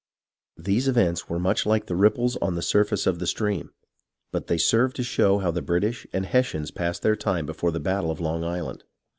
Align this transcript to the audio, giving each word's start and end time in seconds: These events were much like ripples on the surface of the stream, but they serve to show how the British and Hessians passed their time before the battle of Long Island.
These 0.57 0.87
events 0.87 1.29
were 1.29 1.37
much 1.37 1.63
like 1.67 1.83
ripples 1.87 2.35
on 2.37 2.55
the 2.55 2.63
surface 2.63 3.05
of 3.05 3.19
the 3.19 3.27
stream, 3.27 3.69
but 4.31 4.47
they 4.47 4.57
serve 4.57 4.95
to 4.95 5.03
show 5.03 5.37
how 5.37 5.51
the 5.51 5.61
British 5.61 6.07
and 6.11 6.25
Hessians 6.25 6.71
passed 6.71 7.03
their 7.03 7.15
time 7.15 7.45
before 7.45 7.69
the 7.71 7.79
battle 7.79 8.09
of 8.09 8.19
Long 8.19 8.43
Island. 8.43 8.83